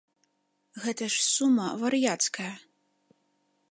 [0.85, 2.53] Гэта ж сума вар'яцкая.